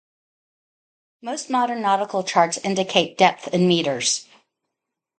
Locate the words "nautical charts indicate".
1.83-3.19